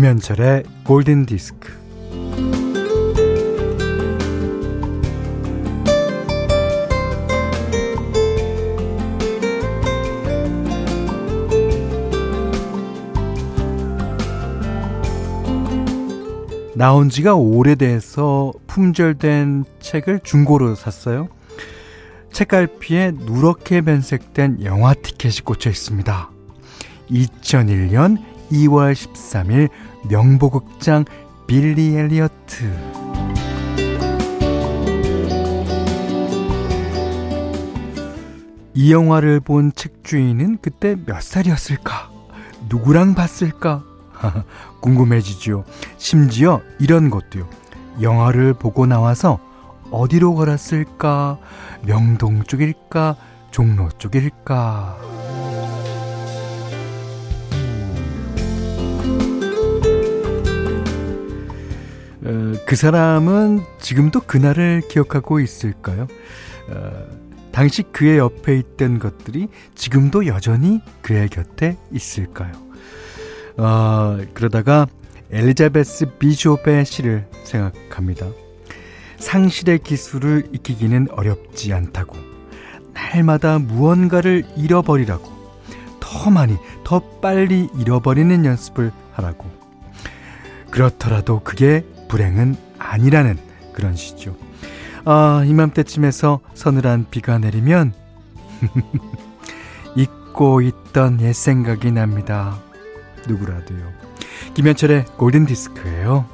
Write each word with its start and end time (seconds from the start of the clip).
김현철의 0.00 0.62
골든 0.84 1.26
디스크. 1.26 1.70
나온 16.74 17.10
지가 17.10 17.34
오래돼서 17.34 18.54
품절된 18.68 19.66
책을 19.80 20.20
중고로 20.24 20.76
샀어요. 20.76 21.28
책갈피에 22.32 23.12
누렇게 23.16 23.82
변색된 23.82 24.64
영화 24.64 24.94
티켓이 24.94 25.40
꽂혀 25.44 25.68
있습니다. 25.68 26.30
2001년 27.10 28.30
2월 28.50 28.92
13일 28.92 29.68
명보극장 30.08 31.04
빌리 31.46 31.96
엘리어트. 31.96 32.64
이 38.74 38.92
영화를 38.92 39.40
본 39.40 39.72
책 39.74 40.04
주인은 40.04 40.58
그때 40.62 40.96
몇 41.06 41.22
살이었을까? 41.22 42.10
누구랑 42.68 43.14
봤을까? 43.14 43.82
궁금해지죠. 44.80 45.64
심지어 45.98 46.60
이런 46.78 47.10
것도요. 47.10 47.46
영화를 48.00 48.54
보고 48.54 48.86
나와서 48.86 49.38
어디로 49.90 50.34
걸었을까? 50.34 51.38
명동 51.82 52.44
쪽일까? 52.44 53.16
종로 53.50 53.88
쪽일까? 53.98 54.98
어, 62.30 62.54
그 62.64 62.76
사람은 62.76 63.60
지금도 63.80 64.20
그날을 64.20 64.82
기억하고 64.88 65.40
있을까요? 65.40 66.06
어, 66.68 67.06
당시 67.50 67.82
그의 67.82 68.18
옆에 68.18 68.56
있던 68.56 69.00
것들이 69.00 69.48
지금도 69.74 70.26
여전히 70.26 70.80
그의 71.02 71.28
곁에 71.28 71.76
있을까요? 71.90 72.52
어, 73.56 74.18
그러다가 74.32 74.86
엘리자베스 75.32 76.18
비숍의 76.18 76.84
시를 76.84 77.26
생각합니다. 77.42 78.28
상실의 79.18 79.80
기술을 79.80 80.48
익히기는 80.52 81.08
어렵지 81.10 81.72
않다고. 81.72 82.16
날마다 82.94 83.58
무언가를 83.58 84.44
잃어버리라고. 84.56 85.40
더 85.98 86.30
많이, 86.30 86.56
더 86.84 87.00
빨리 87.20 87.68
잃어버리는 87.76 88.44
연습을 88.44 88.92
하라고. 89.12 89.59
그렇더라도 90.70 91.40
그게 91.40 91.84
불행은 92.08 92.56
아니라는 92.78 93.38
그런 93.72 93.94
시죠. 93.94 94.36
아, 95.04 95.42
이맘때쯤에서 95.46 96.40
서늘한 96.54 97.06
비가 97.10 97.38
내리면 97.38 97.92
잊고 99.96 100.60
있던 100.60 101.20
옛 101.20 101.32
생각이 101.32 101.90
납니다. 101.92 102.58
누구라도요. 103.26 103.92
김현철의 104.54 105.04
골든 105.16 105.46
디스크예요. 105.46 106.26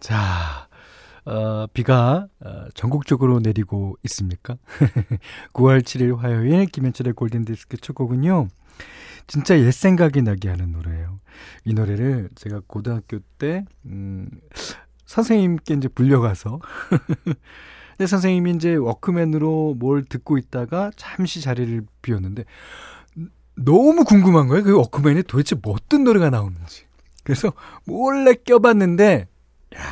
자, 0.00 0.68
어, 1.24 1.66
비가 1.72 2.26
어, 2.44 2.64
전국적으로 2.74 3.40
내리고 3.40 3.96
있습니까? 4.04 4.56
9월 5.52 5.82
7일 5.82 6.16
화요일 6.16 6.66
김현철의 6.66 7.12
골든 7.12 7.44
디스크 7.44 7.76
첫 7.76 7.94
곡은요. 7.94 8.48
진짜 9.26 9.58
옛 9.58 9.70
생각이 9.70 10.22
나게 10.22 10.48
하는 10.48 10.72
노래예요. 10.72 11.20
이 11.64 11.74
노래를 11.74 12.30
제가 12.34 12.62
고등학교 12.66 13.20
때 13.38 13.64
음, 13.86 14.28
선생님께 15.06 15.74
이제 15.74 15.88
불려가서 15.88 16.60
근데 17.96 18.06
선생님이 18.06 18.52
이제 18.52 18.76
워크맨으로 18.76 19.74
뭘 19.78 20.04
듣고 20.04 20.38
있다가 20.38 20.90
잠시 20.96 21.40
자리를 21.40 21.82
비웠는데 22.02 22.44
너무 23.56 24.04
궁금한 24.04 24.48
거예요. 24.48 24.64
그 24.64 24.76
워크맨에 24.76 25.22
도대체 25.22 25.54
뭐 25.54 25.74
어떤 25.74 26.04
노래가 26.04 26.30
나오는지. 26.30 26.86
그래서 27.22 27.52
몰래 27.84 28.34
껴봤는데 28.34 29.28
야 29.76 29.82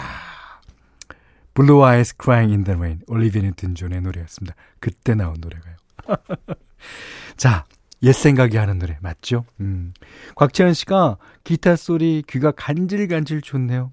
Blue 1.55 1.84
Eyes 1.84 2.15
Crying 2.20 2.53
in 2.53 2.65
the 2.65 2.76
Rain 2.78 3.03
올리비아 3.09 3.43
뉴튼 3.43 3.75
존의 3.75 4.00
노래였습니다. 4.00 4.55
그때 4.81 5.15
나온 5.15 5.37
노래가요. 5.41 5.76
자, 7.37 7.66
옛 8.03 8.12
생각이 8.12 8.56
하는 8.56 8.78
노래 8.78 8.97
맞죠? 9.00 9.44
음. 9.60 9.92
곽채연 10.36 10.75
씨가 10.75 11.19
기타 11.44 11.76
소리 11.76 12.22
귀가 12.28 12.53
간질간질 12.53 13.42
좋네요. 13.42 13.92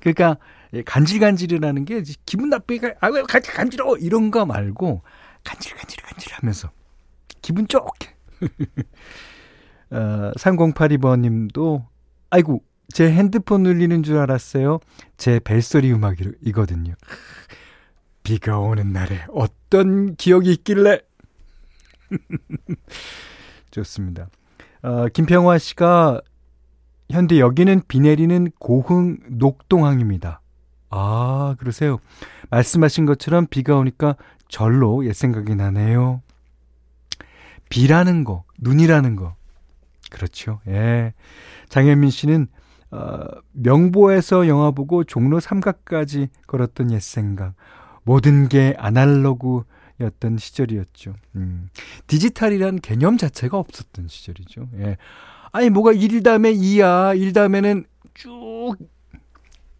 그러니까 0.00 0.36
간질간질이라는 0.84 1.84
게 1.84 2.02
기분 2.24 2.50
나쁘게 2.50 2.94
아유 3.00 3.24
간질 3.28 3.52
간질어 3.52 3.96
이런 3.96 4.30
거 4.30 4.46
말고 4.46 5.02
간질간질간질 5.44 6.32
하면서 6.34 6.70
기분 7.42 7.66
좋게. 7.66 8.14
어, 9.90 10.30
3082번님도 10.36 11.84
아이고 12.30 12.62
제 12.92 13.10
핸드폰 13.10 13.66
울리는 13.66 14.02
줄 14.02 14.18
알았어요. 14.18 14.78
제 15.16 15.40
벨소리 15.40 15.92
음악이거든요. 15.92 16.94
비가 18.22 18.58
오는 18.58 18.92
날에 18.92 19.24
어떤 19.32 20.14
기억이 20.14 20.52
있길래 20.52 21.00
좋습니다. 23.70 24.28
어, 24.82 25.06
김평화 25.08 25.58
씨가 25.58 26.20
현대 27.10 27.40
여기는 27.40 27.82
비 27.88 28.00
내리는 28.00 28.50
고흥 28.58 29.18
녹동항입니다. 29.28 30.40
아, 30.90 31.54
그러세요. 31.58 31.98
말씀하신 32.50 33.06
것처럼 33.06 33.46
비가 33.48 33.76
오니까 33.76 34.16
절로 34.48 35.04
옛 35.06 35.12
생각이 35.12 35.54
나네요. 35.54 36.22
비라는 37.68 38.24
거, 38.24 38.44
눈이라는 38.58 39.16
거. 39.16 39.36
그렇죠. 40.10 40.60
예. 40.66 41.14
장현민 41.68 42.10
씨는 42.10 42.48
어, 42.90 43.20
명보에서 43.52 44.48
영화 44.48 44.72
보고 44.72 45.04
종로 45.04 45.38
삼각까지 45.38 46.28
걸었던 46.48 46.90
옛 46.90 47.00
생각. 47.00 47.54
모든 48.02 48.48
게 48.48 48.74
아날로그 48.78 49.62
였던 50.00 50.38
시절이었죠. 50.38 51.14
음. 51.36 51.68
디지털이란 52.06 52.80
개념 52.80 53.16
자체가 53.16 53.58
없었던 53.58 54.08
시절이죠. 54.08 54.68
예. 54.78 54.96
아니, 55.52 55.70
뭐가 55.70 55.92
1 55.92 56.22
다음에 56.22 56.52
2야. 56.52 57.18
1 57.18 57.32
다음에는 57.32 57.84
쭉 58.14 58.76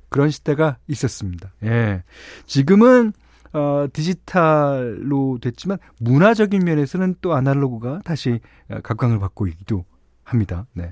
그런 0.08 0.30
시대가 0.30 0.78
있었습니다. 0.88 1.52
예. 1.64 2.02
지금은 2.46 3.12
어, 3.52 3.86
디지털로 3.92 5.38
됐지만 5.40 5.78
문화적인 5.98 6.64
면에서는 6.64 7.16
또 7.20 7.34
아날로그가 7.34 8.00
다시 8.04 8.38
각광을 8.82 9.18
받고 9.18 9.48
있기도 9.48 9.84
합니다. 10.22 10.66
네. 10.72 10.90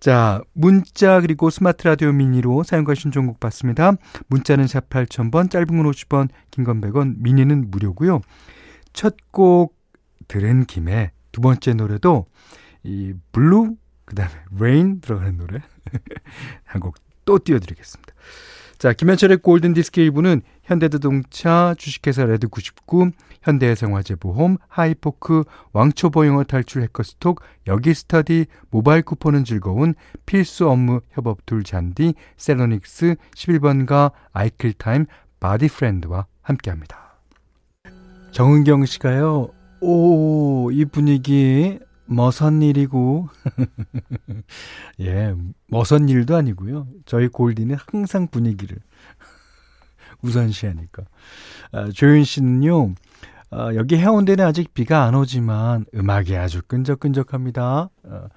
자, 0.00 0.40
문자 0.52 1.20
그리고 1.20 1.50
스마트 1.50 1.86
라디오 1.86 2.12
미니로 2.12 2.62
사용과 2.62 2.94
신청곡 2.94 3.40
받습니다. 3.40 3.92
문자는 4.28 4.66
샵 4.66 4.88
8000번, 4.90 5.50
짧은 5.50 5.66
건 5.66 5.90
50원, 5.90 6.28
긴 6.50 6.64
건 6.64 6.80
100원, 6.80 7.14
미니는 7.18 7.70
무료고요. 7.70 8.20
첫 8.92 9.16
곡 9.30 9.76
들은 10.28 10.64
김에 10.64 11.12
두 11.32 11.40
번째 11.40 11.74
노래도 11.74 12.26
이 12.82 13.12
blue 13.32 13.76
그다음에 14.04 14.32
rain 14.58 15.00
들어가는 15.00 15.36
노래 15.36 15.60
한 16.64 16.80
곡 16.80 16.96
또 17.26 17.38
띄워드리겠습니다. 17.40 18.14
자, 18.78 18.92
김현철의 18.92 19.38
골든 19.38 19.72
디스크 19.72 20.02
1부는 20.02 20.42
현대자동차, 20.62 21.74
주식회사 21.78 22.26
레드99, 22.26 23.10
현대해상화재보험, 23.42 24.58
하이포크, 24.68 25.44
왕초보 25.72 26.26
영어 26.26 26.44
탈출 26.44 26.82
해커스톡, 26.82 27.40
여기스터디, 27.66 28.44
모바일 28.70 29.00
쿠폰은 29.02 29.44
즐거운 29.44 29.94
필수 30.26 30.68
업무 30.68 31.00
협업 31.12 31.46
tool 31.46 31.64
잔디, 31.64 32.12
셀러닉스, 32.36 33.16
11번가, 33.34 34.12
아이클타임, 34.32 35.06
바디프렌드와 35.40 36.26
함께합니다. 36.42 37.18
정은경 38.32 38.84
씨가요. 38.84 39.48
오, 39.80 40.70
이 40.70 40.84
분위기 40.84 41.78
머선 42.06 42.62
일이고 42.62 43.28
예, 45.00 45.34
머선 45.68 46.08
일도 46.08 46.36
아니고요. 46.36 46.86
저희 47.04 47.28
골디는 47.28 47.76
항상 47.90 48.28
분위기를 48.28 48.78
우선시하니까. 50.22 51.04
아, 51.72 51.90
조윤 51.90 52.24
씨는요. 52.24 52.94
아, 53.50 53.74
여기 53.74 53.96
해운대는 53.96 54.44
아직 54.44 54.74
비가 54.74 55.04
안 55.04 55.14
오지만 55.14 55.84
음악이 55.94 56.36
아주 56.36 56.62
끈적끈적합니다. 56.66 57.90
아, 58.08 58.28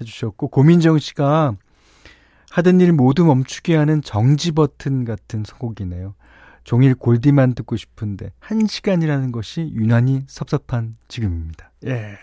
해주셨고 0.00 0.48
고민정 0.48 0.98
씨가 0.98 1.54
하던 2.50 2.80
일 2.80 2.92
모두 2.92 3.24
멈추게 3.24 3.76
하는 3.76 4.02
정지 4.02 4.52
버튼 4.52 5.04
같은 5.04 5.44
선곡이네요. 5.46 6.14
종일 6.64 6.94
골디만 6.94 7.54
듣고 7.54 7.76
싶은데 7.76 8.32
한 8.38 8.66
시간이라는 8.66 9.32
것이 9.32 9.70
유난히 9.72 10.24
섭섭한 10.26 10.96
지금입니다. 11.08 11.72
예. 11.86 12.16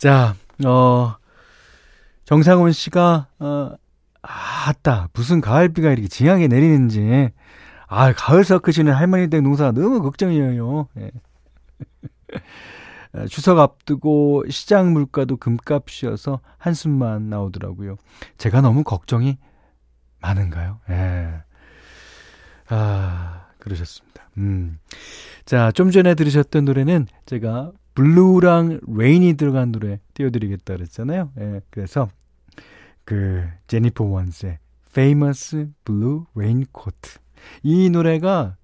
자, 0.00 0.34
어, 0.64 1.14
정상훈 2.24 2.72
씨가, 2.72 3.26
어, 3.38 3.70
아따, 4.22 5.10
무슨 5.12 5.42
가을비가 5.42 5.90
이렇게 5.90 6.08
징하게 6.08 6.48
내리는지. 6.48 7.28
아, 7.86 8.10
가을 8.14 8.42
섞으시는 8.42 8.94
할머니 8.94 9.28
댁 9.28 9.42
농사 9.42 9.70
너무 9.72 10.00
걱정이에요. 10.00 10.88
예. 11.00 11.10
추석 13.28 13.58
앞두고 13.58 14.44
시장 14.48 14.94
물가도 14.94 15.36
금값이어서 15.36 16.40
한숨만 16.56 17.28
나오더라고요. 17.28 17.96
제가 18.38 18.62
너무 18.62 18.84
걱정이 18.84 19.36
많은가요? 20.20 20.80
예. 20.88 21.42
아, 22.70 23.48
그러셨습니다. 23.58 24.30
음. 24.38 24.78
자, 25.44 25.70
좀 25.72 25.90
전에 25.90 26.14
들으셨던 26.14 26.64
노래는 26.64 27.06
제가 27.26 27.72
blue랑 28.04 28.80
rain이 28.86 29.34
들어간 29.34 29.72
노래 29.72 30.00
띄워드리겠다 30.14 30.74
그랬잖아요. 30.74 31.32
예. 31.38 31.60
그래서 31.68 32.08
그 33.04 33.46
제니퍼 33.66 34.04
원스의 34.04 34.58
Famous 34.88 35.68
Blue 35.84 36.24
Raincoat 36.34 37.18
이 37.62 37.90
노래가 37.90 38.56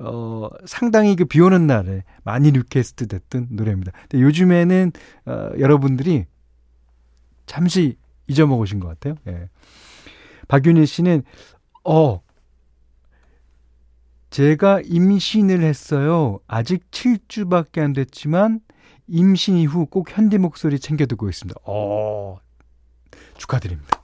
어, 0.00 0.48
상당히 0.64 1.14
그 1.14 1.24
비 1.24 1.40
오는 1.40 1.68
날에 1.68 2.02
많이 2.24 2.50
request 2.50 3.06
됐던 3.06 3.46
노래입니다. 3.52 3.92
근데 4.08 4.20
요즘에는, 4.20 4.90
어, 5.26 5.50
여러분들이 5.60 6.24
잠시 7.46 7.96
잊어먹으신 8.26 8.80
것 8.80 8.88
같아요. 8.88 9.14
예. 9.28 9.48
박윤희 10.48 10.84
씨는, 10.86 11.22
어, 11.84 12.23
제가 14.34 14.80
임신을 14.84 15.62
했어요. 15.62 16.40
아직 16.48 16.90
7주밖에 16.90 17.78
안 17.78 17.92
됐지만, 17.92 18.58
임신 19.06 19.56
이후 19.56 19.86
꼭 19.86 20.08
현디 20.10 20.38
목소리 20.38 20.80
챙겨 20.80 21.06
듣고 21.06 21.28
있습니다. 21.28 21.60
어, 21.64 22.38
축하드립니다. 23.36 24.02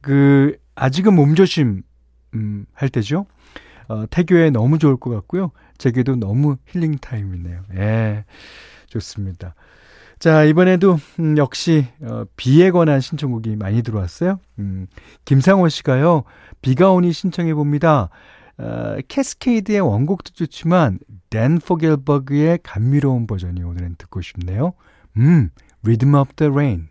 그, 0.00 0.58
아직은 0.74 1.14
몸조심, 1.14 1.84
음, 2.34 2.66
할 2.72 2.88
때죠. 2.88 3.26
어, 3.86 4.04
태교에 4.10 4.50
너무 4.50 4.80
좋을 4.80 4.96
것 4.96 5.10
같고요. 5.10 5.52
제게도 5.78 6.16
너무 6.16 6.56
healing 6.66 6.98
time이네요. 6.98 7.60
예. 7.76 8.24
좋습니다. 8.88 9.54
자, 10.18 10.42
이번에도, 10.42 10.98
음, 11.20 11.38
역시, 11.38 11.86
어, 12.02 12.24
비에 12.34 12.72
관한 12.72 13.00
신청곡이 13.00 13.54
많이 13.54 13.84
들어왔어요. 13.84 14.40
음, 14.58 14.88
김상호 15.24 15.68
씨가요, 15.68 16.24
비가 16.62 16.90
오니 16.90 17.12
신청해 17.12 17.54
봅니다. 17.54 18.10
어, 18.58 18.96
캐스케이즈의 19.06 19.80
원곡도 19.80 20.32
좋지만, 20.32 20.98
댄 21.30 21.58
포겔버그의 21.58 22.60
감미로운 22.62 23.26
버전이 23.26 23.62
오늘은 23.62 23.96
듣고 23.98 24.20
싶네요. 24.20 24.72
음, 25.16 25.50
Rhythm 25.82 26.14
of 26.14 26.32
the 26.36 26.52
Rain. 26.52 26.88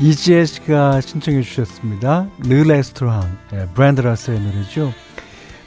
이지혜 0.00 0.44
씨가 0.44 1.00
신청해 1.00 1.42
주셨습니다. 1.42 2.28
Le 2.44 2.64
Restaurant, 2.64 3.38
예, 3.52 3.68
브렌다 3.74 4.00
러셀의 4.00 4.40
노래죠. 4.40 4.92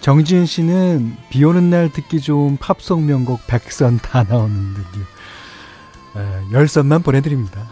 정지은 0.01 0.45
씨는 0.45 1.15
비 1.29 1.43
오는 1.43 1.69
날 1.69 1.91
듣기 1.91 2.19
좋은 2.21 2.57
팝송 2.57 3.05
명곡 3.05 3.39
백선 3.47 3.97
다 3.97 4.23
나오는데요. 4.23 5.03
에, 6.17 6.51
열선만 6.51 7.03
보내드립니다. 7.03 7.67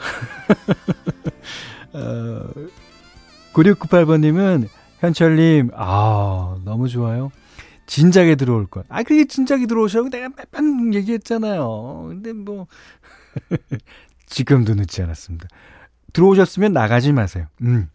어, 1.93 2.49
9698번님은 3.53 4.67
현철님, 4.99 5.71
아, 5.73 6.57
너무 6.63 6.87
좋아요. 6.87 7.31
진작에 7.85 8.35
들어올 8.35 8.65
것. 8.65 8.85
아, 8.89 9.03
그게 9.03 9.25
진작에 9.25 9.65
들어오시라고 9.67 10.09
내가 10.09 10.29
몇 10.29 10.49
번 10.51 10.93
얘기했잖아요. 10.93 12.05
근데 12.09 12.33
뭐, 12.33 12.67
지금도 14.25 14.73
늦지 14.75 15.01
않았습니다. 15.03 15.47
들어오셨으면 16.13 16.73
나가지 16.73 17.11
마세요. 17.11 17.47
음. 17.61 17.89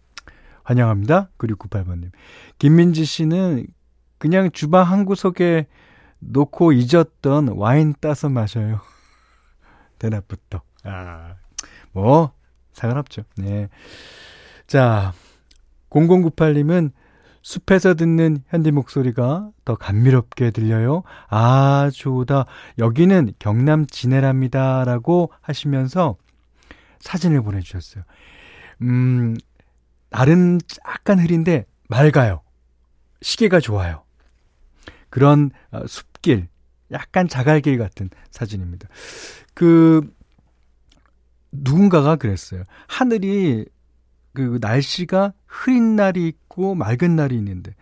환영합니다. 0.62 1.30
9698번님. 1.38 2.10
김민지 2.58 3.04
씨는 3.04 3.66
그냥 4.18 4.50
주방 4.52 4.84
한 4.88 5.04
구석에 5.04 5.66
놓고 6.20 6.72
잊었던 6.72 7.48
와인 7.56 7.94
따서 8.00 8.28
마셔요. 8.28 8.80
대낮부터. 9.98 10.60
아, 10.84 11.34
뭐, 11.92 12.32
상관없죠. 12.72 13.22
네. 13.38 13.68
자, 14.66 15.12
0098님은 15.90 16.92
숲에서 17.42 17.94
듣는 17.94 18.42
현디 18.48 18.70
목소리가 18.70 19.50
더 19.64 19.74
감미롭게 19.74 20.50
들려요. 20.50 21.02
아, 21.28 21.90
좋다. 21.92 22.46
여기는 22.78 23.32
경남 23.38 23.86
진해랍니다. 23.86 24.84
라고 24.84 25.32
하시면서 25.40 26.16
사진을 27.00 27.42
보내주셨어요. 27.42 28.04
음, 28.82 29.36
날은 30.10 30.60
약간 30.86 31.18
흐린데 31.18 31.64
맑아요. 31.88 32.42
시계가 33.22 33.60
좋아요. 33.60 34.04
그런 35.08 35.50
어, 35.70 35.86
숲길, 35.86 36.48
약간 36.92 37.28
자갈길 37.28 37.78
같은 37.78 38.10
사진입니다. 38.30 38.88
그 39.54 40.02
누군가가 41.52 42.16
그랬어요. 42.16 42.62
하늘이 42.86 43.66
그 44.32 44.58
날씨가 44.60 45.32
흐린 45.46 45.96
날이 45.96 46.28
있고 46.28 46.74
맑은 46.74 47.16
날이 47.16 47.36
있는데 47.36 47.74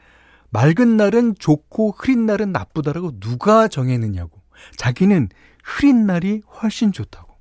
맑은 0.50 0.96
날은 0.96 1.34
좋고 1.38 1.92
흐린 1.92 2.26
날은 2.26 2.52
나쁘다라고 2.52 3.20
누가 3.20 3.68
정했느냐고. 3.68 4.40
자기는 4.76 5.28
흐린 5.62 6.06
날이 6.06 6.42
훨씬 6.60 6.92
좋다고. 6.92 7.36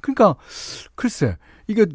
그러니까 0.00 0.36
글쎄 0.94 1.36
이게 1.66 1.86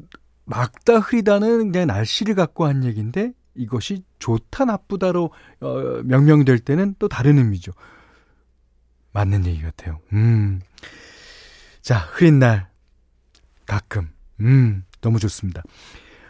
막다 0.45 0.99
흐리다는 0.99 1.71
그냥 1.71 1.87
날씨를 1.87 2.35
갖고 2.35 2.65
한 2.65 2.83
얘기인데 2.83 3.33
이것이 3.55 4.03
좋다 4.19 4.65
나쁘다로 4.65 5.31
어, 5.61 5.69
명명될 6.03 6.59
때는 6.59 6.95
또 6.99 7.07
다른 7.07 7.37
의미죠. 7.37 7.71
맞는 9.11 9.45
얘기 9.45 9.61
같아요. 9.61 9.99
음. 10.11 10.61
자, 11.81 11.97
흐린 11.97 12.39
날 12.39 12.69
가끔 13.65 14.09
음, 14.39 14.83
너무 15.01 15.19
좋습니다. 15.19 15.63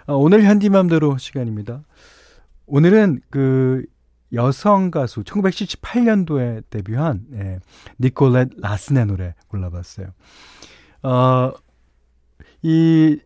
어, 0.05 0.15
오늘 0.15 0.43
현디맘대로 0.43 1.17
시간입니다. 1.17 1.83
오늘은 2.65 3.21
그 3.29 3.85
여성 4.33 4.91
가수 4.91 5.23
1978년도에 5.23 6.63
데뷔한 6.69 7.25
예, 7.33 7.59
니콜렛 7.99 8.49
라슨의 8.57 9.05
노래 9.05 9.35
골라봤어요. 9.47 10.07
어, 11.03 11.51
이 12.61 13.19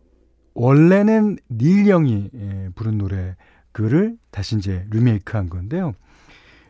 원래는 0.54 1.38
닐 1.50 1.84
영이 1.84 2.30
예, 2.34 2.68
부른 2.74 2.98
노래 2.98 3.36
그를 3.72 4.16
다시 4.30 4.56
이제 4.56 4.86
리메이크한 4.90 5.48
건데요. 5.48 5.94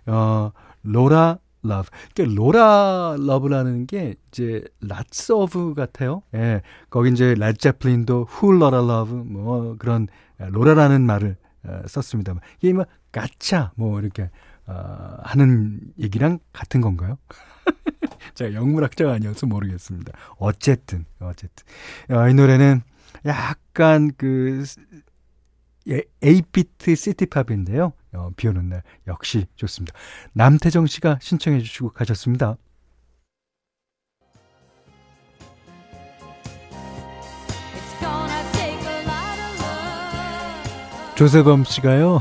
어, 0.06 0.52
Lotta 0.82 1.38
Love. 1.62 1.88
그러니까 2.14 2.40
Lotta 2.40 3.16
Love라는 3.18 3.86
게 3.86 4.14
이제 4.28 4.62
lots 4.80 5.32
of 5.32 5.74
같아요. 5.74 6.22
예. 6.34 6.62
거기 6.90 7.10
이제 7.10 7.34
레드 7.34 7.63
제플린도 7.63 8.26
Whole 8.28 8.52
Lotta 8.52 8.78
Love 8.78 9.14
뭐 9.14 9.76
그런 9.78 10.08
로라라는 10.38 11.02
말을 11.02 11.36
어, 11.64 11.82
썼습니다. 11.86 12.34
이게 12.60 12.72
뭐 12.72 12.84
가차 13.12 13.72
뭐 13.76 14.00
이렇게 14.00 14.30
어, 14.66 15.16
하는 15.22 15.80
얘기랑 15.98 16.38
같은 16.52 16.80
건가요? 16.80 17.18
제가 18.34 18.54
영문학자가 18.54 19.12
아니어서 19.14 19.46
모르겠습니다. 19.46 20.12
어쨌든 20.36 21.04
어쨌든 21.18 21.66
어, 22.10 22.28
이 22.28 22.34
노래는 22.34 22.82
약간 23.26 24.10
그 24.16 24.64
예, 25.90 26.02
에이피트 26.22 26.94
시티팝인데요. 26.94 27.92
어, 28.14 28.30
비 28.36 28.48
오는 28.48 28.68
날 28.68 28.82
역시 29.06 29.46
좋습니다. 29.56 29.96
남태정 30.32 30.86
씨가 30.86 31.18
신청해 31.20 31.60
주시고 31.60 31.90
가셨습니다. 31.90 32.56
조세범 41.16 41.64
씨가요. 41.64 42.20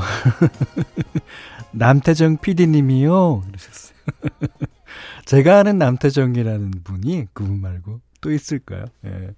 남태정 1.72 2.38
PD님이요. 2.38 3.42
그러셨어요. 3.42 3.98
제가 5.26 5.60
아는 5.60 5.78
남태정이라는 5.78 6.72
분이 6.84 7.28
그분 7.34 7.62
말고 7.62 8.02
또 8.22 8.32
있을까요? 8.32 8.86
예, 9.06 9.34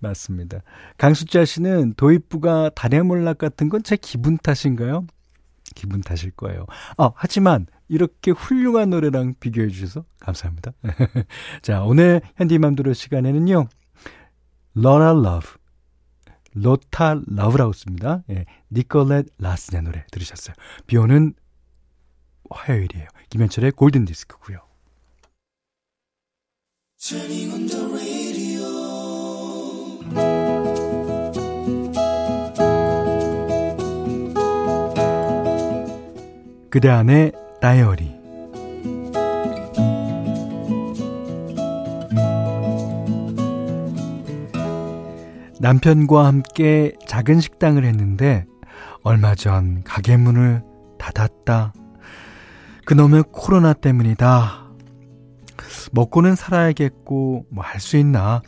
맞습니다. 0.00 0.60
강수자 0.98 1.44
씨는 1.44 1.94
도입부가 1.96 2.70
다래몰락 2.74 3.38
같은 3.38 3.68
건 3.68 3.82
제 3.82 3.96
기분 3.96 4.38
탓인가요? 4.38 5.06
기분 5.74 6.00
탓일 6.00 6.30
거예요. 6.32 6.66
어, 6.98 7.12
하지만 7.16 7.66
이렇게 7.88 8.30
훌륭한 8.30 8.90
노래랑 8.90 9.34
비교해 9.40 9.68
주셔서 9.68 10.04
감사합니다. 10.20 10.72
자, 11.62 11.82
오늘 11.82 12.20
현디맘대로 12.36 12.92
시간에는요. 12.92 13.66
Lotta 14.74 15.12
Love 15.12 15.46
Lotta 16.54 17.22
Love라고 17.26 17.72
씁니다. 17.72 18.22
예, 18.30 18.44
니콜렛 18.70 19.26
라슨의 19.38 19.80
노래 19.82 20.04
들으셨어요. 20.12 20.54
비 20.86 20.96
오는 20.96 21.34
화요일이에요. 22.50 23.06
김현철의 23.30 23.72
골든 23.72 24.04
디스크고요. 24.04 24.58
그대 36.70 36.88
안의 36.88 37.32
다이어리. 37.60 38.10
남편과 45.60 46.24
함께 46.24 46.94
작은 47.06 47.40
식당을 47.40 47.84
했는데 47.84 48.46
얼마 49.02 49.34
전 49.34 49.84
가게 49.84 50.16
문을 50.16 50.62
닫았다. 50.98 51.74
그놈의 52.86 53.24
코로나 53.30 53.74
때문이다. 53.74 54.63
먹고는 55.94 56.34
살아야겠고 56.34 57.46
뭐 57.50 57.64
할 57.64 57.80
수 57.80 57.96
있나. 57.96 58.42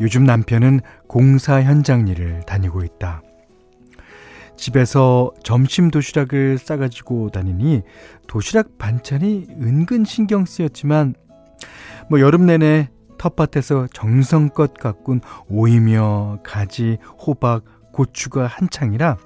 요즘 0.00 0.24
남편은 0.24 0.80
공사 1.08 1.62
현장 1.62 2.06
일을 2.08 2.40
다니고 2.46 2.84
있다. 2.84 3.22
집에서 4.56 5.32
점심 5.42 5.90
도시락을 5.90 6.58
싸가지고 6.58 7.30
다니니 7.30 7.82
도시락 8.26 8.78
반찬이 8.78 9.48
은근 9.60 10.04
신경 10.04 10.44
쓰였지만 10.44 11.14
뭐 12.08 12.20
여름 12.20 12.46
내내 12.46 12.88
텃밭에서 13.18 13.88
정성껏 13.92 14.74
가꾼 14.74 15.20
오이며 15.48 16.38
가지, 16.42 16.98
호박, 17.18 17.64
고추가 17.92 18.46
한창이라 18.46 19.16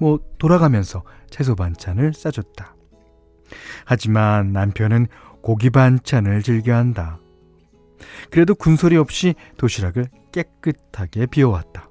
뭐 0.00 0.18
돌아가면서 0.38 1.02
채소 1.30 1.54
반찬을 1.54 2.12
싸줬다. 2.14 2.74
하지만 3.84 4.52
남편은 4.52 5.06
고기 5.42 5.70
반찬을 5.70 6.42
즐겨한다. 6.42 7.18
그래도 8.30 8.54
군소리 8.54 8.96
없이 8.96 9.34
도시락을 9.56 10.08
깨끗하게 10.32 11.26
비워왔다. 11.26 11.88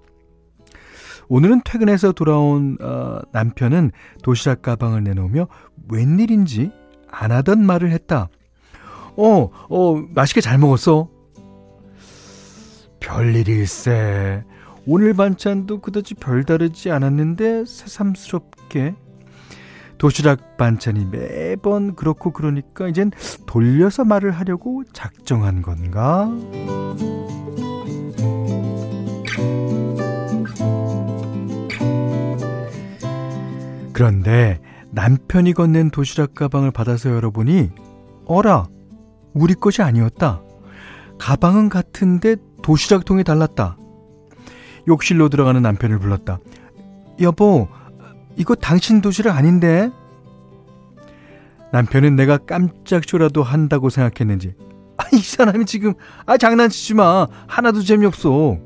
오늘은 1.29 1.61
퇴근해서 1.65 2.13
돌아온 2.13 2.77
어, 2.81 3.19
남편은 3.33 3.91
도시락 4.23 4.61
가방을 4.61 5.03
내놓으며 5.03 5.47
웬일인지 5.89 6.71
안 7.09 7.31
하던 7.31 7.65
말을 7.65 7.91
했다. 7.91 8.29
어, 9.17 9.49
어, 9.69 10.03
맛있게 10.09 10.41
잘 10.41 10.57
먹었어. 10.57 11.09
별일일세. 12.99 14.43
오늘 14.85 15.13
반찬도 15.13 15.81
그다지 15.81 16.15
별다르지 16.15 16.91
않았는데 16.91 17.65
새삼스럽게 17.65 18.95
도시락 19.97 20.57
반찬이 20.57 21.05
매번 21.05 21.95
그렇고 21.95 22.31
그러니까 22.31 22.87
이젠 22.87 23.11
돌려서 23.45 24.05
말을 24.05 24.31
하려고 24.31 24.83
작정한 24.93 25.61
건가? 25.61 26.29
그런데 33.93 34.59
남편이 34.91 35.53
건넨 35.53 35.89
도시락 35.89 36.35
가방을 36.35 36.71
받아서 36.71 37.09
열어보니 37.09 37.71
어라 38.25 38.67
우리 39.33 39.53
것이 39.55 39.81
아니었다. 39.81 40.41
가방은 41.17 41.69
같은데 41.69 42.35
도시락통이 42.61 43.23
달랐다. 43.23 43.77
욕실로 44.87 45.29
들어가는 45.29 45.61
남편을 45.61 45.99
불렀다. 45.99 46.39
여보, 47.21 47.67
이거 48.37 48.55
당신 48.55 49.01
도시락 49.01 49.35
아닌데? 49.35 49.89
남편은 51.71 52.15
내가 52.15 52.37
깜짝 52.37 53.03
쇼라도 53.05 53.43
한다고 53.43 53.89
생각했는지, 53.89 54.55
아, 54.97 55.03
이 55.11 55.17
사람이 55.17 55.65
지금, 55.65 55.93
아, 56.25 56.37
장난치지 56.37 56.93
마. 56.93 57.27
하나도 57.47 57.81
재미없어. 57.81 58.57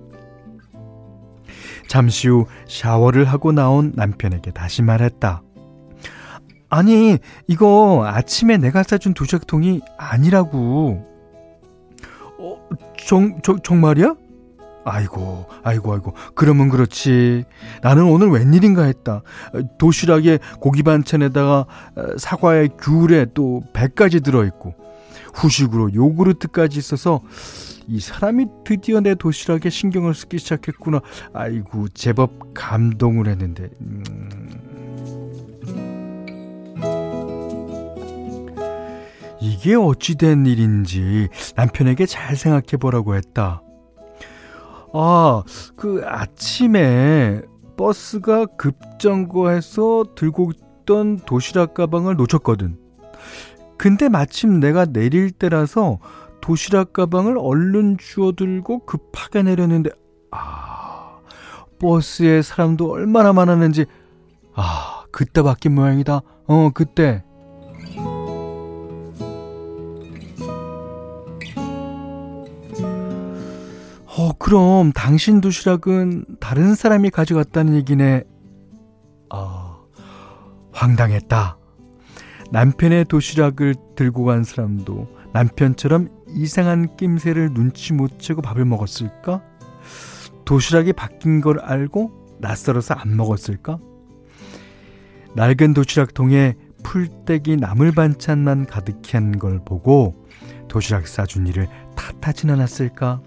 잠시 1.88 2.28
후 2.28 2.46
샤워를 2.68 3.25
하고 3.25 3.51
나온 3.51 3.92
남편에게 3.96 4.51
다시 4.51 4.82
말했다. 4.82 5.42
아니, 6.70 7.18
이거 7.48 8.06
아침에 8.06 8.58
내가 8.58 8.84
싸준 8.84 9.13
도시락통이 9.13 9.82
아니라고. 9.98 11.06
어, 12.40 12.70
정, 13.06 13.42
정, 13.42 13.60
정말이야? 13.62 14.16
아이고, 14.84 15.46
아이고, 15.64 15.94
아이고. 15.94 16.14
그러면 16.36 16.70
그렇지. 16.70 17.46
나는 17.82 18.06
오늘 18.06 18.30
웬일인가 18.30 18.84
했다. 18.84 19.22
도시락에 19.78 20.40
고기 20.60 20.84
반찬에다가 20.84 21.66
어, 21.96 22.18
사과에 22.18 22.70
귤에 22.80 23.28
또 23.34 23.62
배까지 23.74 24.22
들어있고, 24.22 24.74
후식으로 25.34 25.94
요구르트까지 25.94 26.80
있어서, 26.80 27.22
이 27.88 28.00
사람이 28.00 28.46
드디어 28.64 29.02
내 29.02 29.16
도시락에 29.16 29.70
신경을 29.70 30.14
쓰기 30.14 30.38
시작했구나. 30.40 31.02
아이고, 31.34 31.88
제법 31.90 32.54
감동을 32.54 33.28
했는데. 33.28 33.70
음. 33.82 34.50
이게 39.42 39.74
어찌된 39.76 40.46
일인지 40.46 41.28
남편에게 41.56 42.06
잘 42.06 42.36
생각해 42.36 42.78
보라고 42.80 43.16
했다. 43.16 43.64
아, 44.93 45.43
그 45.75 46.01
아침에 46.05 47.41
버스가 47.77 48.45
급정거해서 48.57 50.05
들고 50.15 50.51
있던 50.83 51.17
도시락 51.25 51.74
가방을 51.74 52.15
놓쳤거든. 52.15 52.77
근데 53.77 54.10
마침 54.10 54.60
내가 54.60 54.86
내릴 54.86 55.31
때라서 55.31 56.00
도시락 56.41 56.93
가방을 56.93 57.38
얼른 57.38 57.98
주워들고 57.98 58.86
급하게 58.86 59.43
내렸는데, 59.43 59.91
아, 60.31 61.19
버스에 61.79 62.41
사람도 62.41 62.91
얼마나 62.91 63.33
많았는지, 63.33 63.86
아, 64.53 65.05
그때 65.12 65.41
바뀐 65.41 65.75
모양이다. 65.75 66.21
어, 66.48 66.69
그때. 66.74 67.24
그럼 74.51 74.91
당신 74.91 75.39
도시락은 75.39 76.25
다른 76.41 76.75
사람이 76.75 77.10
가져갔다는 77.12 77.74
얘기네. 77.75 78.25
아, 79.29 79.77
황당했다. 80.74 81.58
남편의 82.51 83.05
도시락을 83.05 83.75
들고 83.96 84.25
간 84.25 84.43
사람도 84.43 85.08
남편처럼 85.31 86.10
이상한 86.27 86.98
낌새를 86.98 87.53
눈치 87.53 87.93
못 87.93 88.20
채고 88.20 88.41
밥을 88.41 88.65
먹었을까? 88.65 89.41
도시락이 90.43 90.91
바뀐 90.91 91.39
걸 91.39 91.62
알고 91.62 92.38
낯설어서 92.41 92.96
안 92.96 93.15
먹었을까? 93.15 93.79
낡은 95.34 95.74
도시락통에 95.74 96.55
풀떼기 96.84 97.55
나물 97.55 97.93
반찬만 97.93 98.65
가득히 98.65 99.15
한걸 99.15 99.62
보고 99.63 100.27
도시락 100.67 101.08
싸준 101.08 101.48
이를 101.48 101.70
탓하진 101.96 102.50
않았을까? 102.50 103.22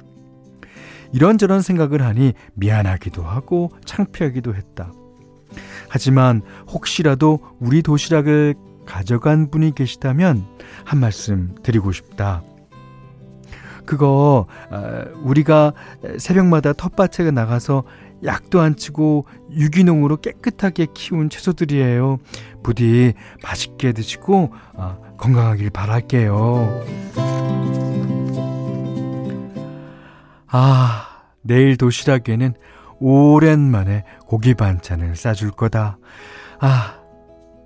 이런저런 1.15 1.63
생각을 1.63 2.03
하니 2.03 2.33
미안하기도 2.55 3.23
하고 3.23 3.71
창피하기도 3.85 4.57
했다. 4.57 4.93
하지만 5.89 6.43
혹시라도 6.67 7.39
우리 7.61 7.83
도시락을 7.83 8.57
가져간 8.85 9.53
분이 9.53 9.77
계시다면 9.77 10.45
한 10.85 10.99
말씀 10.99 11.55
드리고 11.63 11.93
싶다. 11.93 12.43
그거 13.87 14.49
어, 14.71 15.05
우리가 15.23 15.73
새벽마다 16.19 16.73
텃밭에 16.73 17.31
나가서 17.31 17.85
약도 18.25 18.61
안 18.61 18.75
치고 18.75 19.27
유기농으로 19.53 20.17
깨끗하게 20.17 20.89
키운 20.95 21.31
채소들이에요. 21.31 22.19
부디 22.65 23.13
맛있게 23.41 23.93
드시고 23.93 24.53
어, 24.73 25.15
건강하길 25.17 25.71
바랄게요. 25.71 27.84
아, 30.57 31.09
내일 31.43 31.77
도시락에는 31.77 32.55
오랜만에 33.01 34.05
고기 34.21 34.55
반찬을 34.55 35.17
싸줄 35.17 35.51
거다. 35.51 35.99
아, 36.61 37.01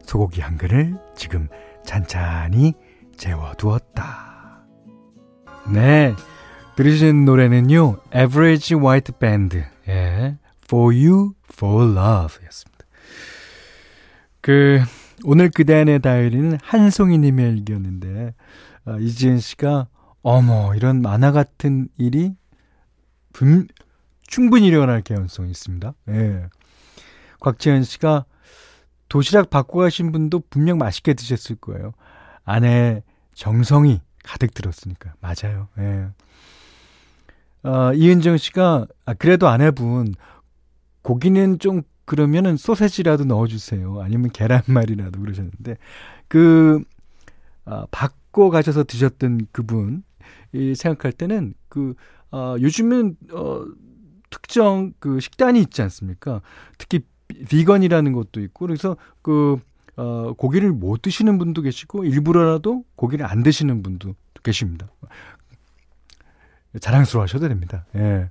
소고기 0.04 0.40
한 0.40 0.56
그릇 0.56 0.98
지금 1.14 1.48
잔잔히 1.84 2.72
재워두었다. 3.18 4.64
네, 5.70 6.14
들으신 6.76 7.26
노래는요, 7.26 7.98
Average 8.16 8.76
White 8.76 9.12
Band, 9.20 9.64
예, 9.86 10.38
For 10.64 10.94
You, 10.94 11.34
For 11.52 11.84
Love 11.90 12.42
였습니다. 12.46 12.86
그, 14.40 14.80
오늘 15.24 15.50
그대안의 15.50 16.00
다이어리는 16.00 16.56
한송이님의 16.62 17.50
일기였는데, 17.50 18.34
어, 18.86 18.96
이지은 18.98 19.40
씨가, 19.40 19.88
어머, 20.22 20.74
이런 20.74 21.02
만화 21.02 21.32
같은 21.32 21.88
일이 21.98 22.34
분, 23.38 23.68
충분히 24.26 24.66
일어날 24.66 25.00
개연성이 25.00 25.52
있습니다. 25.52 25.94
예. 26.08 26.48
곽지현 27.38 27.84
씨가 27.84 28.24
도시락 29.08 29.48
받고 29.48 29.78
가신 29.78 30.10
분도 30.10 30.42
분명 30.50 30.76
맛있게 30.78 31.14
드셨을 31.14 31.54
거예요. 31.54 31.92
안에 32.44 33.04
정성이 33.34 34.00
가득 34.24 34.52
들었으니까. 34.54 35.14
맞아요. 35.20 35.68
예. 35.78 36.08
어, 37.62 37.92
이은정 37.94 38.38
씨가, 38.38 38.88
아, 39.04 39.14
그래도 39.14 39.46
아내분, 39.46 40.16
고기는 41.02 41.60
좀 41.60 41.82
그러면은 42.06 42.56
소세지라도 42.56 43.22
넣어주세요. 43.22 44.00
아니면 44.00 44.30
계란말이라도 44.30 45.20
그러셨는데, 45.20 45.76
그, 46.26 46.82
아, 47.64 47.86
받고 47.92 48.50
가셔서 48.50 48.82
드셨던 48.82 49.46
그분, 49.52 50.02
이 50.52 50.74
생각할 50.74 51.12
때는 51.12 51.54
그, 51.68 51.94
어, 52.30 52.56
요즘은, 52.60 53.16
어, 53.32 53.64
특정 54.30 54.92
그 54.98 55.20
식단이 55.20 55.60
있지 55.60 55.82
않습니까? 55.82 56.42
특히 56.76 57.00
비건이라는 57.48 58.12
것도 58.12 58.40
있고, 58.40 58.66
그래서 58.66 58.96
그, 59.22 59.58
어, 59.96 60.32
고기를 60.34 60.72
못 60.72 61.02
드시는 61.02 61.38
분도 61.38 61.62
계시고, 61.62 62.04
일부러라도 62.04 62.84
고기를 62.96 63.26
안 63.26 63.42
드시는 63.42 63.82
분도 63.82 64.14
계십니다. 64.42 64.88
자랑스러워 66.80 67.24
하셔도 67.24 67.48
됩니다. 67.48 67.86
예. 67.94 68.30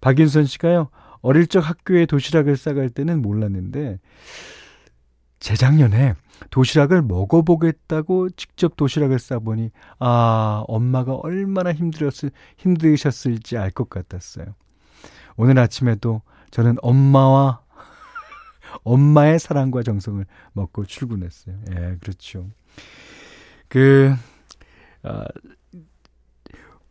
박윤선 0.00 0.46
씨가요, 0.46 0.88
어릴 1.20 1.46
적 1.46 1.60
학교에 1.60 2.06
도시락을 2.06 2.56
싸갈 2.56 2.90
때는 2.90 3.22
몰랐는데, 3.22 3.98
재작년에 5.40 6.14
도시락을 6.50 7.02
먹어보겠다고 7.02 8.30
직접 8.30 8.76
도시락을 8.76 9.18
싸보니, 9.18 9.70
아, 9.98 10.64
엄마가 10.68 11.14
얼마나 11.14 11.72
힘들었을, 11.72 12.30
힘드셨을지 12.56 13.56
알 13.58 13.70
것 13.70 13.88
같았어요. 13.90 14.54
오늘 15.36 15.58
아침에도 15.58 16.22
저는 16.50 16.76
엄마와 16.82 17.62
엄마의 18.84 19.38
사랑과 19.38 19.82
정성을 19.82 20.24
먹고 20.52 20.86
출근했어요. 20.86 21.56
예, 21.72 21.96
그렇죠. 22.00 22.50
그, 23.68 24.14
어, 25.02 25.24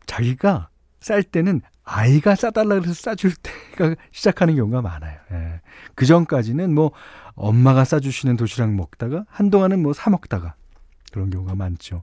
자기가 0.06 0.68
쌀 1.00 1.22
때는 1.22 1.60
아이가 1.86 2.34
싸달라 2.34 2.74
그래서 2.80 2.94
싸줄 2.94 3.32
때가 3.36 3.94
시작하는 4.10 4.56
경우가 4.56 4.82
많아요. 4.82 5.18
예. 5.32 5.60
그 5.94 6.04
전까지는 6.04 6.74
뭐 6.74 6.90
엄마가 7.34 7.84
싸주시는 7.84 8.36
도시락 8.36 8.72
먹다가 8.74 9.24
한동안은 9.28 9.80
뭐 9.82 9.92
사 9.92 10.10
먹다가 10.10 10.54
그런 11.12 11.30
경우가 11.30 11.54
많죠. 11.54 12.02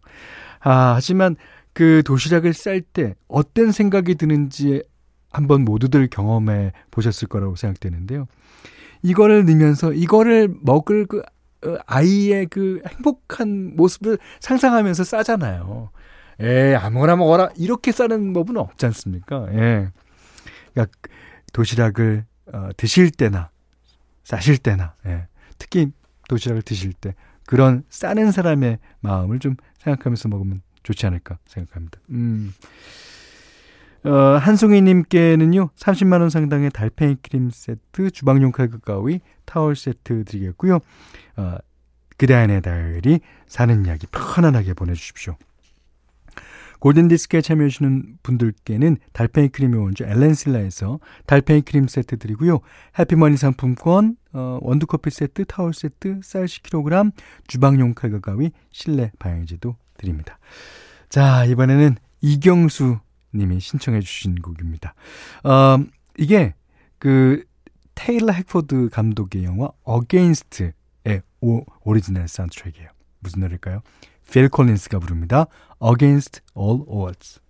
아, 0.61 0.93
하지만 0.95 1.35
그 1.73 2.01
도시락을 2.05 2.53
쌀 2.53 2.81
때 2.81 3.15
어떤 3.27 3.71
생각이 3.71 4.15
드는지 4.15 4.81
한번 5.31 5.65
모두들 5.65 6.07
경험해 6.07 6.71
보셨을 6.89 7.27
거라고 7.27 7.55
생각되는데요. 7.55 8.27
이거를 9.01 9.45
넣으면서 9.45 9.91
이거를 9.91 10.53
먹을 10.61 11.05
그 11.07 11.21
어, 11.65 11.75
아이의 11.87 12.47
그 12.47 12.81
행복한 12.87 13.75
모습을 13.75 14.17
상상하면서 14.39 15.03
싸잖아요. 15.03 15.89
에 16.43 16.75
아무거나 16.75 17.15
먹어라 17.15 17.49
이렇게 17.55 17.91
싸는 17.91 18.33
법은 18.33 18.57
없지 18.57 18.85
않습니까? 18.87 19.47
예. 19.53 19.89
그러니까 20.73 20.97
도시락을 21.53 22.25
어, 22.51 22.69
드실 22.75 23.11
때나 23.11 23.49
싸실 24.23 24.57
때나 24.57 24.95
예. 25.05 25.27
특히 25.57 25.91
도시락을 26.27 26.61
드실 26.61 26.93
때 26.93 27.15
그런 27.45 27.83
싸는 27.89 28.31
사람의 28.31 28.79
마음을 28.99 29.39
좀 29.39 29.55
생각하면서 29.79 30.29
먹으면 30.29 30.61
좋지 30.83 31.05
않을까 31.05 31.37
생각합니다. 31.45 31.99
음. 32.09 32.53
어, 34.05 34.11
한송이님께는요, 34.37 35.69
30만원 35.75 36.29
상당의 36.29 36.71
달팽이 36.71 37.15
크림 37.21 37.49
세트, 37.49 38.11
주방용 38.11 38.51
칼국 38.51 38.83
가위, 38.83 39.21
타월 39.45 39.77
세트 39.77 40.25
드리겠고요. 40.25 40.79
어, 41.37 41.55
그대 42.17 42.33
안의 42.33 42.61
다이어리, 42.61 43.21
사는 43.47 43.85
이야기 43.85 44.05
편안하게 44.07 44.73
보내주십시오. 44.73 45.37
골든디스크에 46.83 47.39
참여해주시는 47.39 48.17
분들께는 48.23 48.97
달팽이 49.13 49.47
크림의 49.47 49.79
원조 49.79 50.03
엘렌실라에서 50.03 50.99
달팽이 51.25 51.61
크림 51.61 51.87
세트 51.87 52.17
드리고요. 52.17 52.59
해피머니 52.99 53.37
상품권, 53.37 54.17
어, 54.33 54.59
원두커피 54.61 55.09
세트, 55.09 55.45
타월 55.45 55.73
세트, 55.73 56.19
쌀 56.21 56.43
10kg, 56.43 57.13
주방용 57.47 57.93
칼과 57.93 58.19
가위, 58.19 58.51
실내 58.73 59.13
방향제도 59.17 59.77
드립니다. 59.95 60.37
자, 61.07 61.45
이번에는 61.45 61.95
이경수 62.19 62.99
님이 63.33 63.61
신청해 63.61 64.01
주신 64.01 64.35
곡입니다. 64.35 64.93
어, 65.45 65.77
이게 66.17 66.53
그 66.99 67.45
테일러 67.95 68.33
핵포드 68.33 68.89
감독의 68.91 69.45
영화 69.45 69.69
Against 69.83 71.21
All 71.39 71.48
Odds, 71.48 71.63
오리지널 71.85 72.27
사운드트랙이에요. 72.27 72.89
무슨 73.19 73.39
노래일까요? 73.39 73.81
필 74.30 74.48
콜린스가 74.48 74.98
부릅니다. 74.98 75.46
Against 75.80 76.40
All 76.56 76.82
Odds. 76.88 77.40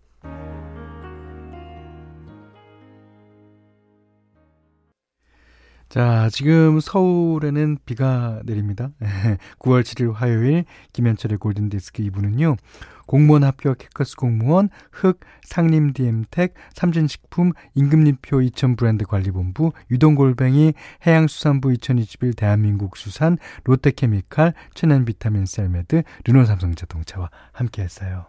자, 5.93 6.27
지금 6.31 6.79
서울에는 6.79 7.77
비가 7.85 8.41
내립니다. 8.45 8.89
9월 9.59 9.83
7일 9.83 10.11
화요일 10.11 10.65
김현철의 10.91 11.37
골든디스크 11.37 12.01
2부는요. 12.01 12.57
공무원 13.05 13.43
합격 13.43 13.83
해커스 13.83 14.15
공무원, 14.15 14.69
흑, 14.91 15.19
상림 15.43 15.93
디엠텍, 15.93 16.55
삼진식품, 16.73 17.51
임금님표 17.75 18.41
2000 18.41 18.75
브랜드 18.75 19.05
관리본부, 19.05 19.73
유동골뱅이, 19.91 20.73
해양수산부 21.05 21.71
2021 21.73 22.33
대한민국 22.33 22.97
수산, 22.97 23.37
롯데케미칼, 23.63 24.55
천연 24.73 25.05
비타민 25.05 25.45
셀메드, 25.45 26.01
르노삼성자동차와 26.25 27.29
함께 27.51 27.83
했어요. 27.83 28.25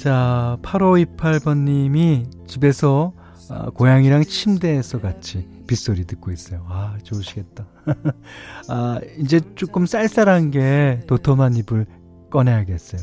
자, 0.00 0.56
8528번님이 0.62 2.48
집에서 2.48 3.12
아, 3.50 3.68
고양이랑 3.68 4.24
침대에서 4.24 4.98
같이 4.98 5.46
빗소리 5.66 6.06
듣고 6.06 6.30
있어요. 6.30 6.64
아, 6.70 6.96
좋으시겠다. 7.02 7.66
아, 8.70 8.98
이제 9.18 9.40
조금 9.56 9.84
쌀쌀한 9.84 10.52
게 10.52 11.02
도톰한 11.06 11.54
이불 11.56 11.84
꺼내야겠어요. 12.30 13.02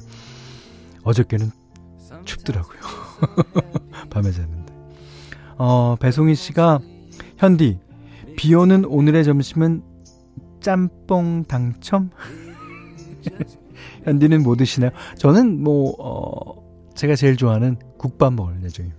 어저께는 1.03 1.51
춥더라고요. 2.25 2.79
밤에 4.09 4.31
잤는데. 4.31 4.73
어, 5.59 5.97
배송희 5.99 6.33
씨가 6.33 6.79
현디, 7.37 7.77
비 8.37 8.55
오는 8.55 8.83
오늘의 8.85 9.23
점심은 9.23 9.83
짬뽕 10.61 11.43
당첨? 11.43 12.09
현디는 14.03 14.41
뭐 14.41 14.55
드시나요? 14.55 14.89
저는 15.19 15.61
뭐, 15.61 15.93
어, 15.99 16.66
제가 16.97 17.15
제일 17.15 17.37
좋아하는 17.37 17.77
국밥 17.97 18.33
먹을 18.33 18.61
예정입니다. 18.63 18.97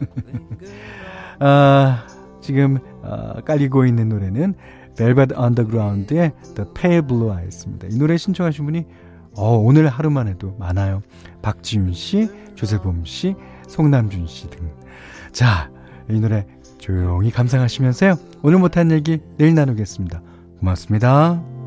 아, 1.40 2.06
지금 2.40 2.78
어, 3.02 3.40
깔리고 3.44 3.84
있는 3.84 4.08
노래는 4.08 4.54
Velvet 4.96 5.34
Underground의 5.38 6.32
The 6.54 6.70
Pale 6.74 7.02
Blue 7.02 7.30
Eyes입니다. 7.30 7.88
이 7.90 7.98
노래 7.98 8.16
신청하신 8.16 8.64
분이 8.64 8.86
어, 9.36 9.56
오늘 9.56 9.88
하루만 9.88 10.28
해도 10.28 10.56
많아요. 10.58 11.02
박지윤 11.42 11.92
씨, 11.92 12.28
조세범 12.54 13.04
씨, 13.04 13.34
송남준 13.68 14.26
씨 14.26 14.48
등. 14.48 14.70
자, 15.32 15.70
이 16.08 16.18
노래 16.20 16.46
조용히 16.78 17.30
감상하시면서요. 17.30 18.16
오늘 18.42 18.58
못한 18.58 18.90
얘기 18.90 19.20
내일 19.36 19.54
나누겠습니다. 19.54 20.22
고맙습니다. 20.60 21.59